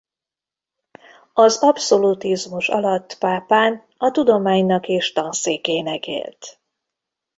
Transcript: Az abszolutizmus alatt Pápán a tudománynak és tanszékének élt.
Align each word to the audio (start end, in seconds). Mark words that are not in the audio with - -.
Az 1.33 1.57
abszolutizmus 1.61 2.69
alatt 2.69 3.15
Pápán 3.17 3.83
a 3.97 4.11
tudománynak 4.11 4.87
és 4.87 5.11
tanszékének 5.11 6.07
élt. 6.07 6.59